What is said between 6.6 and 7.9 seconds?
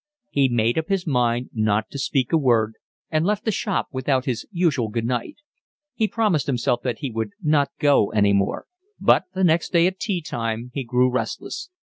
that he would not